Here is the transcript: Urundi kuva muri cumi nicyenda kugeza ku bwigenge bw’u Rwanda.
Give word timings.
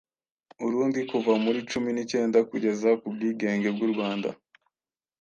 Urundi 0.65 0.99
kuva 1.11 1.33
muri 1.43 1.59
cumi 1.71 1.89
nicyenda 1.93 2.39
kugeza 2.49 2.89
ku 2.99 3.07
bwigenge 3.13 3.69
bw’u 3.75 3.89
Rwanda. 3.93 4.29